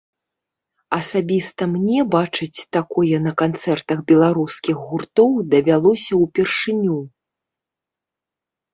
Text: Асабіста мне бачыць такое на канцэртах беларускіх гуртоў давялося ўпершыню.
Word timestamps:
Асабіста 0.99 1.67
мне 1.73 1.99
бачыць 2.15 2.59
такое 2.79 3.21
на 3.27 3.35
канцэртах 3.43 3.99
беларускіх 4.15 4.75
гуртоў 4.89 5.31
давялося 5.55 6.13
ўпершыню. 6.27 6.97